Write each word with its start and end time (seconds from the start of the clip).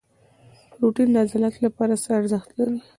پروټین 0.73 1.07
د 1.13 1.15
عضلاتو 1.23 1.59
لپاره 1.67 1.93
څه 2.03 2.09
ارزښت 2.19 2.49
لري؟ 2.59 2.79